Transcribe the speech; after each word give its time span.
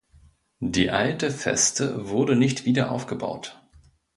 Die 0.65 0.89
alte 0.89 1.29
Feste 1.29 2.09
wurde 2.09 2.35
nicht 2.35 2.65
wiederaufgebaut. 2.65 3.61